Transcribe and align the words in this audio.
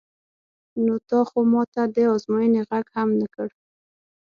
نو 0.83 0.93
تا 1.09 1.19
خو 1.29 1.39
ما 1.51 1.61
ته 1.73 1.83
د 1.95 1.97
ازموینې 2.13 2.61
غږ 2.69 2.85
هم 2.95 3.09
نه 3.19 3.27
کړ. 3.35 3.49